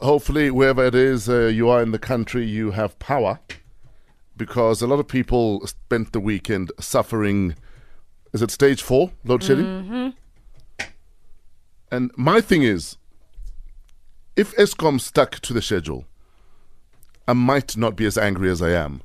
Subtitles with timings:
[0.00, 3.40] hopefully, wherever it is uh, you are in the country, you have power
[4.36, 7.54] because a lot of people spent the weekend suffering.
[8.32, 10.14] Is it stage four load shedding?
[11.90, 12.96] And my thing is,
[14.36, 16.04] if Eskom stuck to the schedule,
[17.26, 19.02] I might not be as angry as I am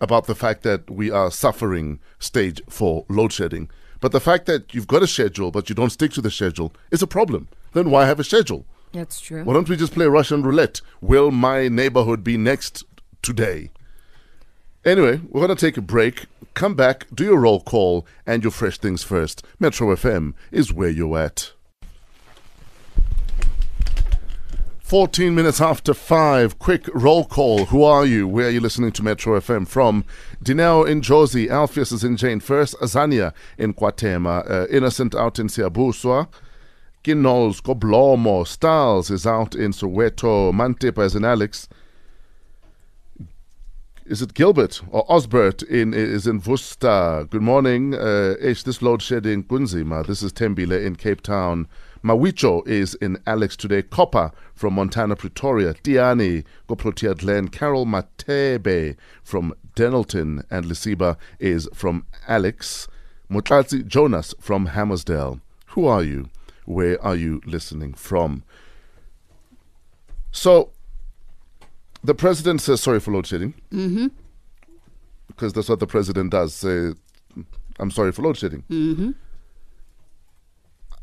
[0.00, 3.68] about the fact that we are suffering stage four load shedding.
[4.00, 6.72] But the fact that you've got a schedule but you don't stick to the schedule
[6.90, 7.48] is a problem.
[7.72, 8.64] Then why have a schedule?
[8.92, 9.44] That's true.
[9.44, 10.80] Why don't we just play Russian roulette?
[11.00, 12.84] Will my neighborhood be next
[13.22, 13.70] today?
[14.84, 16.26] Anyway, we're going to take a break.
[16.54, 19.44] Come back, do your roll call, and your fresh things first.
[19.58, 21.52] Metro FM is where you're at.
[24.80, 26.58] 14 minutes after 5.
[26.58, 27.66] Quick roll call.
[27.66, 28.26] Who are you?
[28.26, 30.04] Where are you listening to Metro FM from?
[30.42, 32.74] Dineo in Josie, Alpheus is in Jane Furse.
[32.82, 34.50] Azania in KwaThema.
[34.50, 36.26] Uh, Innocent out in Siabuswa.
[37.02, 38.46] Kinolls, Koblomo.
[38.46, 40.52] Styles is out in Soweto.
[40.52, 41.66] Mantepa is in Alex.
[44.04, 47.30] Is it Gilbert or Osbert in is in Vusta?
[47.30, 47.94] Good morning.
[47.94, 50.06] Uh, this load shedding Kunzima.
[50.06, 51.68] This is Tembile in Cape Town.
[52.04, 53.82] Mawicho is in Alex today.
[53.82, 55.72] Copper from Montana, Pretoria.
[55.72, 57.48] Tiani, Goplotia Glen.
[57.48, 60.44] Carol Matebe from Dennilton.
[60.50, 62.88] And Lisiba is from Alex.
[63.30, 65.40] Mutlatsi Jonas from Hammarsdale.
[65.68, 66.28] Who are you?
[66.70, 68.44] Where are you listening from?
[70.30, 70.70] So,
[72.04, 73.54] the president says sorry for load shedding.
[73.72, 74.06] Mm-hmm.
[75.26, 76.92] Because that's what the president does say,
[77.80, 78.62] I'm sorry for load shedding.
[78.70, 79.10] Mm-hmm.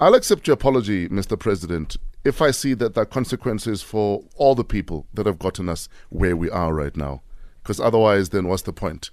[0.00, 1.38] I'll accept your apology, Mr.
[1.38, 5.68] President, if I see that there are consequences for all the people that have gotten
[5.68, 7.22] us where we are right now.
[7.62, 9.10] Because otherwise, then what's the point?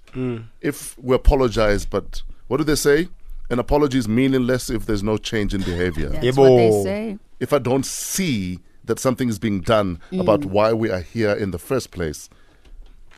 [0.60, 3.08] If we apologize, but what do they say?
[3.50, 6.08] An apology is meaningless if there's no change in behavior.
[6.08, 7.18] That's what they say.
[7.40, 10.20] If I don't see that something is being done mm.
[10.20, 12.30] about why we are here in the first place,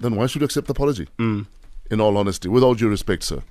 [0.01, 1.09] then why should you accept the apology?
[1.19, 1.47] Mm.
[1.91, 3.43] In all honesty, with all due respect, sir.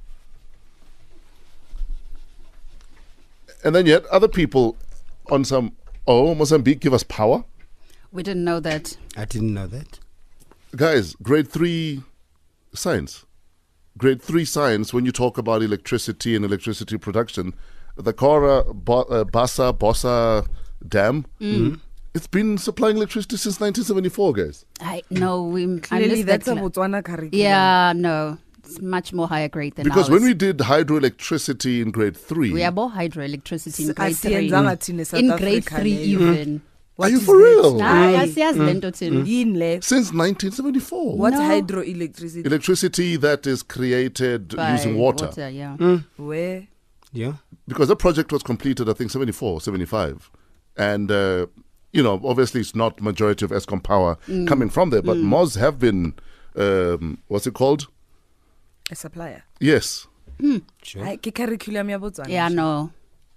[3.64, 4.76] And then yet, other people
[5.30, 5.73] on some,
[6.08, 7.44] oh, Mozambique give us power?
[8.11, 8.98] We didn't know that.
[9.16, 10.00] I didn't know that.
[10.76, 12.02] Guys, grade three
[12.73, 13.26] science.
[13.98, 17.54] Grade three science, when you talk about electricity and electricity production,
[17.98, 20.48] the Kora Bo- uh, Bassa Bossa
[20.88, 21.26] Dam,
[22.14, 24.66] it's been supplying electricity since 1974, guys.
[24.80, 26.64] I no, we I Clearly, missed that's a that.
[26.64, 27.32] Botswana curriculum.
[27.34, 30.10] Yeah, no, it's much more higher grade than Because ours.
[30.10, 34.34] when we did hydroelectricity in grade three, we are more hydroelectricity in grade three.
[34.50, 36.60] asiyenzanga thina eSouth In grade three, leyo.
[37.00, 37.06] Even.
[37.06, 37.44] are you is for that?
[37.44, 37.80] real?
[37.80, 39.26] Hayi, asiyazi le nto thina.
[39.26, 39.82] Yini le?
[39.82, 41.18] Since 1974.
[41.18, 41.42] What's No.
[41.42, 42.46] hydroelectricity?
[42.46, 45.30] Electricity that is created By using water.
[45.50, 45.78] yeah.
[45.78, 46.04] Mm.
[46.18, 46.68] Where?
[47.14, 47.34] Yeah.
[47.68, 50.30] because the project was completed, I think, 74, 75.
[50.78, 51.48] And, uh,
[51.94, 54.48] you know, obviously it's not majority of Eskom power mm.
[54.48, 55.23] coming from there, but mm.
[55.23, 56.14] Moz have been,
[56.56, 57.88] um, what's it called?
[58.92, 59.44] A supplier.
[59.60, 60.08] Yes.
[60.40, 60.58] Hmm.
[60.84, 61.04] Sure.
[61.04, 62.28] Hayi, ke curriculum ya Botswana.
[62.30, 62.92] Yeah, no,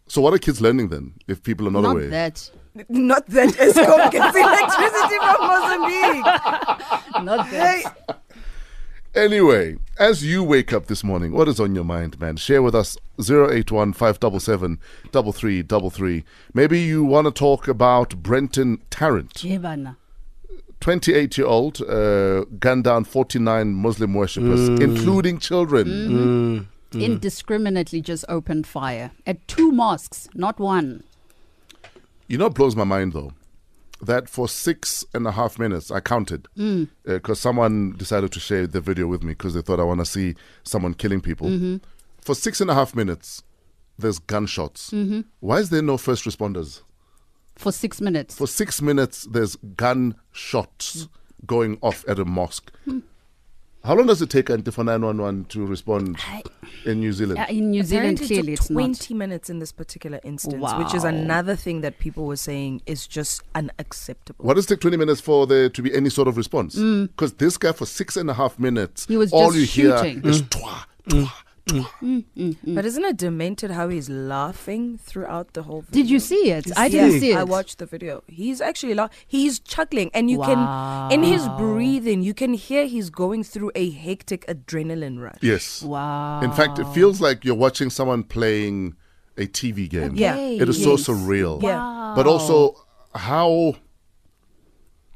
[0.07, 2.09] So what are kids learning then, if people are not, not aware?
[2.09, 2.51] that.
[2.89, 6.25] Not that Eskom gets electricity from Mozambique.
[7.25, 7.95] Not that.
[8.11, 8.15] Hey,
[9.15, 12.37] Anyway, as you wake up this morning, what is on your mind, man?
[12.37, 14.81] Share with us 081 577
[15.13, 16.25] 3333.
[16.53, 19.45] Maybe you want to talk about Brenton Tarrant.
[20.81, 26.69] 28 year old uh, gunned down 49 Muslim worshippers, including children.
[26.94, 27.12] Mm-hmm.
[27.12, 31.05] Indiscriminately just opened fire at two mosques, not one.
[32.28, 33.32] You know, it blows my mind though
[34.00, 36.88] that for six and a half minutes, I counted mm.
[37.06, 40.00] uh, because someone decided to share the video with me because they thought I want
[40.00, 41.49] to see someone killing people.
[41.49, 41.77] Mm-hmm.
[42.21, 43.43] For six and a half minutes,
[43.99, 44.91] there's gunshots.
[44.91, 45.22] Mm-hmm.
[45.41, 46.82] Why is there no first responders?
[47.56, 48.34] For six minutes.
[48.34, 51.09] For six minutes, there's gunshots mm.
[51.47, 52.72] going off at a mosque.
[52.87, 53.03] Mm.
[53.84, 56.17] How long does it take Antifa 911 to respond
[56.87, 57.39] in New Zealand?
[57.39, 58.81] Uh, in New Zealand, Apparently clearly it took it's not.
[58.81, 63.06] 20 minutes in this particular instance, which is another thing that people were saying is
[63.06, 64.43] just unacceptable.
[64.43, 66.76] What does it take 20 minutes for there to be any sort of response?
[66.76, 70.23] Because this guy, for six and a half minutes, He was all you shooting.
[70.23, 71.31] hear is twa, twa,
[71.66, 71.87] twa.
[72.66, 76.02] But isn't it demented how he's laughing throughout the whole video?
[76.02, 76.70] Did you see it?
[76.76, 77.37] I didn't see it.
[77.37, 78.22] I watched the video.
[78.26, 80.58] He's actually la- he's chuckling, and you can
[81.12, 85.38] in his breathing, you can hear he's going through a hectic adrenaline rush.
[85.40, 85.82] Yes.
[85.82, 86.40] Wow.
[86.43, 88.94] In fact, it feels like you're watching someone playing
[89.37, 90.12] a TV game.
[90.14, 90.37] Yeah.
[90.37, 91.62] It is so surreal.
[91.62, 92.12] Yeah.
[92.16, 92.76] But also,
[93.14, 93.76] how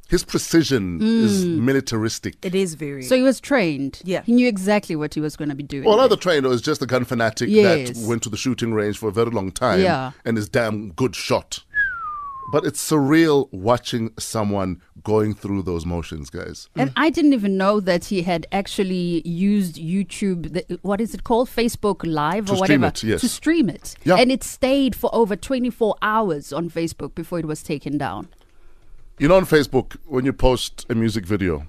[0.09, 1.65] his precision is hmm.
[1.65, 2.37] militaristic.
[2.43, 3.03] It is very.
[3.03, 4.01] So he was trained.
[4.05, 4.23] Yeah.
[4.23, 5.85] He knew exactly what he was going to be doing.
[5.85, 7.91] Well, another trainer is just a gun fanatic Yes.
[7.91, 10.13] that went to the shooting range for a very long time Yeah.
[10.25, 11.61] and is damn good shot.
[12.51, 16.69] but it's surreal watching someone going through those motions, guys.
[16.75, 20.55] And I didn't even know that he had actually used YouTube.
[20.55, 21.51] The, what is it called?
[21.51, 23.21] Facebook Live To or stream whatever it, yes.
[23.21, 23.97] to stream it.
[24.05, 24.17] Yeah.
[24.17, 28.29] And it stayed for over 24 hours on Facebook before it was taken down.
[29.19, 31.67] You know, on Facebook, when you post a music video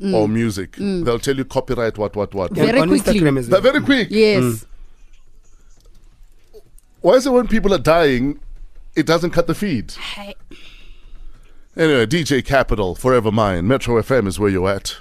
[0.00, 0.12] mm.
[0.14, 1.04] or music, mm.
[1.04, 2.56] they'll tell you copyright what, what, what.
[2.56, 2.66] Yeah.
[2.66, 3.14] Very on quickly.
[3.14, 4.08] Instagram as They're very quick.
[4.10, 4.42] Yes.
[4.42, 4.66] Mm.
[7.00, 8.40] Why is it when people are dying,
[8.96, 9.92] it doesn't cut the feed?
[9.92, 10.34] Hey.
[11.76, 13.68] Anyway, DJ Capital, Forever Mine.
[13.68, 14.96] Metro FM is where you're at.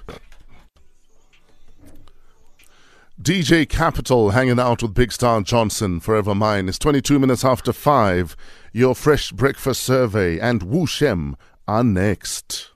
[3.20, 6.70] DJ Capital hanging out with Big Star Johnson, Forever Mine.
[6.70, 8.38] It's 22 minutes after 5.
[8.74, 11.36] Your fresh breakfast survey and Wu Shem
[11.68, 12.72] are next.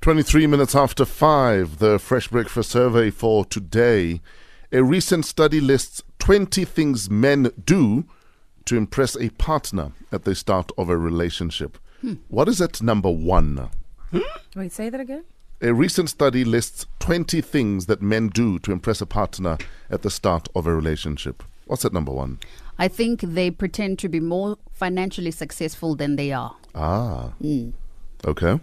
[0.00, 4.20] Twenty-three minutes after five, the Fresh Breakfast survey for today.
[4.72, 8.04] A recent study lists 20 things men do
[8.66, 11.76] to impress a partner at the start of a relationship.
[12.02, 12.14] Hmm.
[12.28, 13.68] What is at number one?
[14.10, 14.20] Hmm?
[14.54, 15.24] Wait, say that again.
[15.62, 19.58] A recent study lists 20 things that men do to impress a partner
[19.90, 21.42] at the start of a relationship.
[21.66, 22.38] What's at number one?
[22.78, 26.56] I think they pretend to be more financially successful than they are.
[26.74, 27.32] Ah.
[28.24, 28.58] Okay.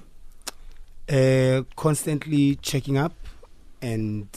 [1.10, 3.14] Uh, constantly checking up
[3.82, 4.28] and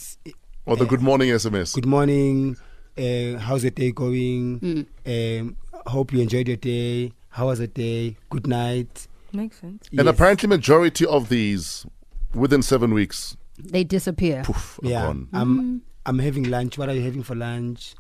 [0.66, 1.74] Or the good morning SMS.
[1.74, 2.56] good morning.
[2.98, 4.86] Uh, how's the day going?
[5.06, 7.12] Um, hope you enjoyed your day.
[7.30, 8.18] How was the day?
[8.28, 9.08] Good night.
[9.32, 9.88] Makes sense.
[9.88, 10.06] And Yes.
[10.14, 11.86] apparently, majority of these
[12.34, 14.42] within seven weeks, They disappear.
[14.44, 15.28] poof, yeah, gone.
[15.32, 16.78] I'm I'm having lunch.
[16.78, 17.94] What are you having for lunch?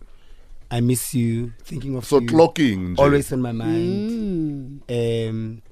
[0.70, 1.52] I miss you.
[1.64, 2.28] Thinking of So you.
[2.28, 2.96] clocking.
[2.98, 4.82] always on my mind.
[4.88, 5.62] Um,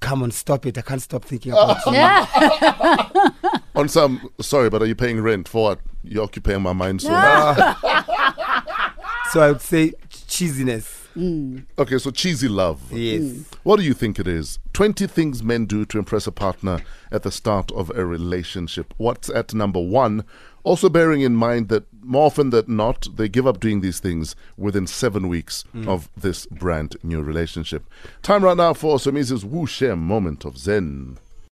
[0.00, 0.76] come on, stop it!
[0.78, 3.50] I can't stop thinking about you.
[3.76, 5.80] On some, sorry, but are you paying rent for what?
[6.04, 7.08] You're occupying my mind so
[9.32, 9.94] So I would say
[10.34, 11.06] cheesiness.
[11.16, 11.64] Mm.
[11.78, 12.80] Okay, so cheesy love.
[12.90, 13.22] Yes.
[13.22, 13.44] Mm.
[13.62, 14.58] What do you think it is?
[14.72, 16.80] 20 things men do to impress a partner
[17.12, 18.92] at the start of a relationship.
[18.96, 20.24] What's at number one?
[20.64, 24.34] Also, bearing in mind that more often than not, they give up doing these things
[24.56, 25.86] within seven weeks mm.
[25.86, 27.84] of this brand new relationship.
[28.22, 31.18] Time right now for Somizi's Wu Shem moment of Zen.